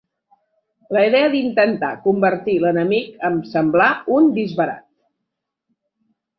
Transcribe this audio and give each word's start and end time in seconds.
La 0.97 1.03
idea 1.09 1.27
d'intentar 1.33 1.91
convertir 2.07 2.57
l'enemic 2.65 3.13
em 3.31 3.39
semblà 3.53 3.93
un 4.19 4.33
disbarat 4.41 4.85